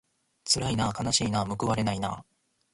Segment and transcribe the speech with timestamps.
[0.45, 2.25] つらいなあかなしいなあむくわれないなあ